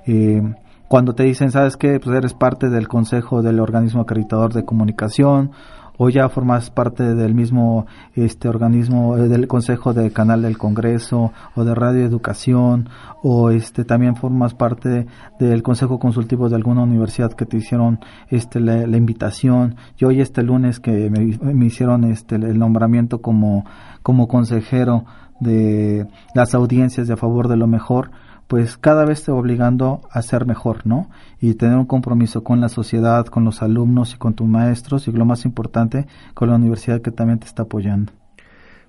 [0.06, 0.42] Eh,
[0.88, 2.00] cuando te dicen, ¿sabes qué?
[2.00, 5.52] Pues eres parte del consejo del organismo acreditador de comunicación
[5.98, 11.32] o ya formas parte del mismo este organismo eh, del consejo de canal del Congreso
[11.54, 12.88] o de Radio Educación
[13.22, 15.06] o este también formas parte
[15.38, 17.98] del consejo consultivo de alguna universidad que te hicieron
[18.30, 19.76] este la, la invitación.
[19.98, 23.64] Y hoy este lunes que me, me hicieron este el nombramiento como
[24.02, 25.04] como consejero
[25.40, 28.10] de las audiencias de a favor de lo mejor
[28.48, 31.10] pues cada vez te obligando a ser mejor, ¿no?
[31.40, 35.12] Y tener un compromiso con la sociedad, con los alumnos y con tus maestros y
[35.12, 38.12] lo más importante, con la universidad que también te está apoyando.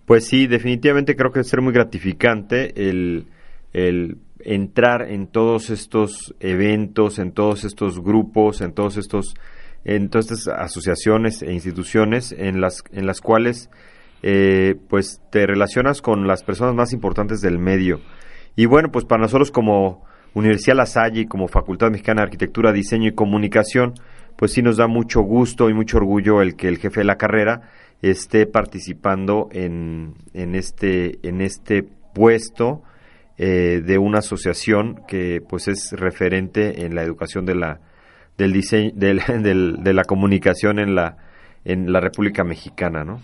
[0.05, 3.27] Pues sí, definitivamente creo que es ser muy gratificante el,
[3.73, 9.35] el entrar en todos estos eventos, en todos estos grupos, en todos estos,
[9.83, 13.69] en todas estas asociaciones e instituciones en las, en las cuales
[14.23, 17.99] eh, pues te relacionas con las personas más importantes del medio.
[18.55, 22.71] Y bueno, pues para nosotros como Universidad La Salle y como Facultad Mexicana de Arquitectura,
[22.71, 23.93] Diseño y Comunicación,
[24.35, 27.17] pues sí nos da mucho gusto y mucho orgullo el que el jefe de la
[27.17, 27.69] carrera
[28.01, 31.83] esté participando en, en este en este
[32.13, 32.81] puesto
[33.37, 37.79] eh, de una asociación que pues es referente en la educación de la
[38.37, 41.17] del diseño del, de la comunicación en la
[41.65, 43.19] en la República Mexicana, ¿no?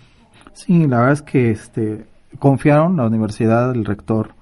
[0.52, 2.04] Sí, la verdad es que este
[2.38, 4.35] confiaron la universidad, el rector,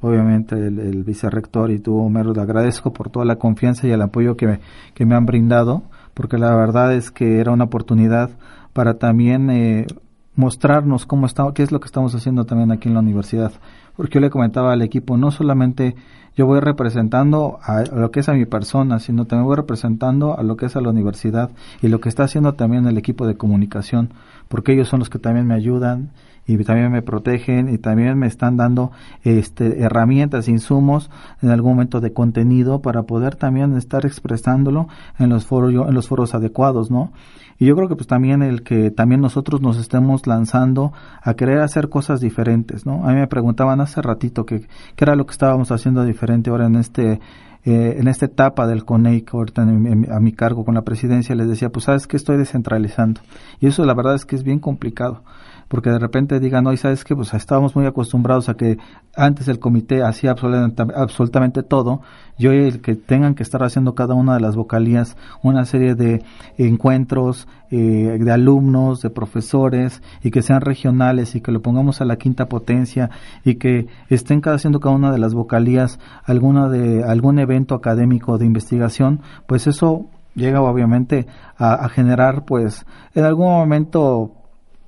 [0.00, 4.02] obviamente el, el vicerrector y tú, Homero, le agradezco por toda la confianza y el
[4.02, 4.60] apoyo que me,
[4.94, 5.82] que me han brindado,
[6.14, 8.30] porque la verdad es que era una oportunidad
[8.72, 9.86] para también eh,
[10.34, 13.52] mostrarnos cómo está, qué es lo que estamos haciendo también aquí en la universidad.
[13.96, 15.96] Porque yo le comentaba al equipo, no solamente
[16.36, 20.42] yo voy representando a lo que es a mi persona, sino también voy representando a
[20.42, 23.36] lo que es a la universidad y lo que está haciendo también el equipo de
[23.36, 24.10] comunicación,
[24.48, 26.10] porque ellos son los que también me ayudan
[26.46, 28.92] y también me protegen y también me están dando
[29.24, 31.10] este herramientas, insumos
[31.42, 34.88] en algún momento de contenido para poder también estar expresándolo
[35.18, 37.12] en los foros en los foros adecuados, ¿no?
[37.58, 40.92] Y yo creo que pues también el que también nosotros nos estemos lanzando
[41.22, 43.04] a querer hacer cosas diferentes, ¿no?
[43.08, 46.66] A mí me preguntaban hace ratito que qué era lo que estábamos haciendo diferente ahora
[46.66, 47.20] en este
[47.68, 51.48] eh, en esta etapa del CONEIC, ahorita en- a mi cargo con la presidencia, les
[51.48, 53.20] decía, pues sabes que estoy descentralizando.
[53.58, 55.22] Y eso la verdad es que es bien complicado
[55.68, 58.78] porque de repente digan, no, y sabes que pues estábamos muy acostumbrados a que
[59.16, 62.02] antes el comité hacía absolutamente, todo,
[62.38, 65.94] y hoy el que tengan que estar haciendo cada una de las vocalías una serie
[65.94, 66.22] de
[66.56, 72.04] encuentros eh, de alumnos, de profesores, y que sean regionales y que lo pongamos a
[72.04, 73.10] la quinta potencia
[73.44, 78.38] y que estén cada haciendo cada una de las vocalías alguna de algún evento académico
[78.38, 84.34] de investigación, pues eso llega obviamente a generar pues en algún momento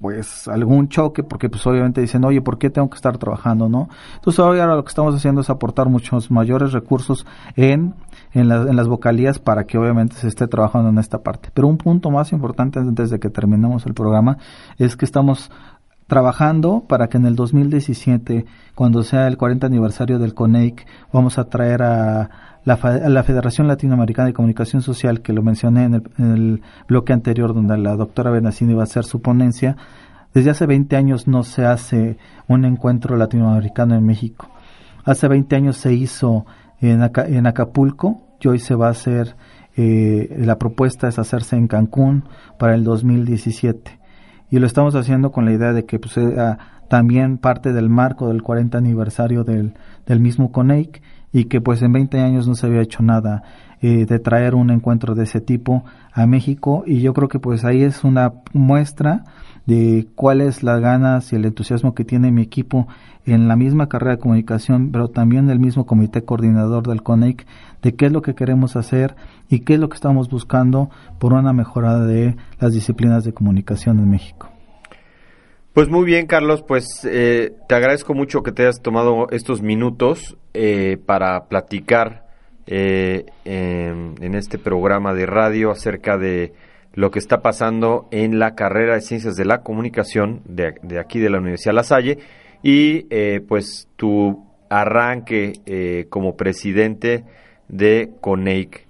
[0.00, 3.88] pues algún choque porque pues obviamente dicen oye por qué tengo que estar trabajando no
[4.14, 7.26] entonces ahora lo que estamos haciendo es aportar muchos mayores recursos
[7.56, 7.94] en
[8.32, 11.48] en, la- en las vocalías para que obviamente se esté trabajando en esta parte.
[11.54, 14.36] Pero un punto más importante antes de que terminemos el programa
[14.76, 15.50] es que estamos
[16.06, 18.44] trabajando para que en el 2017,
[18.74, 22.30] cuando sea el 40 aniversario del CONEIC, vamos a traer a
[22.68, 27.78] la, la Federación Latinoamericana de Comunicación Social, que lo mencioné en el, bloque anterior, donde
[27.78, 29.76] la doctora Benacini va a hacer su ponencia.
[30.34, 34.50] Desde hace 20 años no se hace un encuentro latinoamericano en México.
[35.04, 36.44] Hace 20 años se hizo
[36.82, 39.34] en, en Acapulco y hoy se va a hacer,
[39.74, 42.24] eh, la propuesta es hacerse en Cancún
[42.58, 43.98] para el 2017
[44.50, 46.58] y lo estamos haciendo con la idea de que pues, sea
[46.88, 49.74] también parte del marco del 40 aniversario del,
[50.06, 51.02] del mismo CONEIC
[51.32, 53.42] y que pues en 20 años no se había hecho nada
[53.80, 57.64] eh, de traer un encuentro de ese tipo a México y yo creo que pues
[57.64, 59.24] ahí es una muestra
[59.66, 62.88] de cuáles las ganas y el entusiasmo que tiene mi equipo
[63.26, 67.46] en la misma carrera de comunicación, pero también el mismo comité coordinador del CONEIC,
[67.82, 69.14] de qué es lo que queremos hacer
[69.50, 73.98] y qué es lo que estamos buscando por una mejora de las disciplinas de comunicación
[73.98, 74.48] en México.
[75.78, 80.36] Pues muy bien, Carlos, pues eh, te agradezco mucho que te hayas tomado estos minutos
[80.52, 82.26] eh, para platicar
[82.66, 86.52] eh, en, este programa de radio acerca de
[86.94, 91.30] lo que está pasando en la carrera de Ciencias de la Comunicación de, aquí de
[91.30, 92.18] la Universidad La Salle
[92.60, 97.22] y eh, pues tu arranque como presidente
[97.68, 98.88] de CONEIC.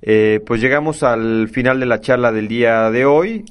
[0.00, 3.44] Pues llegamos al final de la charla del día de hoy.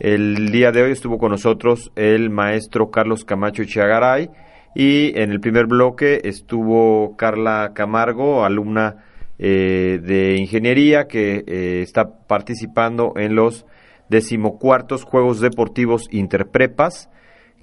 [0.00, 4.30] El día de hoy estuvo con nosotros el maestro Carlos Camacho Chiagaray
[4.74, 9.04] y en el primer bloque estuvo Carla Camargo, alumna
[9.38, 13.66] eh, de ingeniería que eh, está participando en los
[14.08, 17.10] decimocuartos Juegos Deportivos Interprepas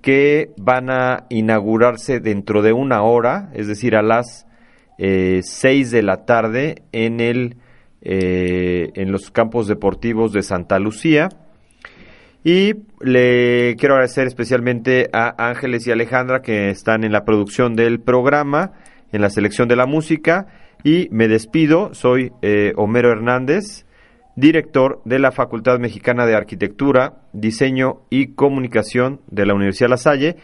[0.02, 4.48] que van a inaugurarse dentro de una hora, es decir, a las
[4.98, 7.58] eh, 6 de la tarde en el
[8.02, 11.30] eh, en los campos deportivos de Santa Lucía.
[12.44, 18.00] Y le quiero agradecer especialmente a Ángeles y Alejandra que están en la producción del
[18.00, 18.72] programa,
[19.12, 20.48] en la selección de la música.
[20.84, 23.86] Y me despido, soy eh, Homero Hernández,
[24.38, 30.38] director de la Facultad Mexicana de Arquitectura, Diseño y Comunicación de la Universidad La Salle.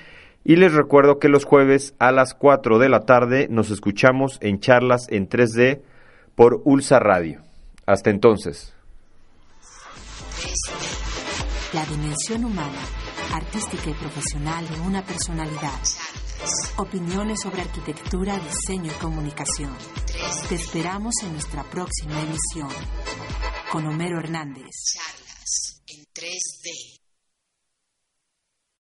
[0.44, 4.60] Y les recuerdo que los jueves a las 4 de la tarde nos escuchamos en
[4.60, 5.80] charlas en 3D
[6.36, 7.42] por Ulsa Radio.
[7.86, 8.74] Hasta entonces.
[11.76, 12.80] La dimensión humana,
[13.34, 15.78] artística y profesional de una personalidad.
[16.78, 19.76] Opiniones sobre arquitectura, diseño y comunicación.
[20.48, 22.70] Te esperamos en nuestra próxima emisión.
[23.70, 24.72] Con Homero Hernández.
[24.94, 26.95] Charlas en 3D.